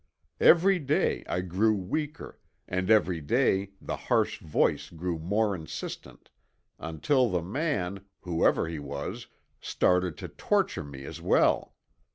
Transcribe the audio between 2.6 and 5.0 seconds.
and every day the harsh voice